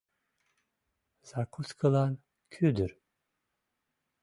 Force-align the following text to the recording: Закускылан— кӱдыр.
Закускылан— 1.29 2.13
кӱдыр. 2.53 2.91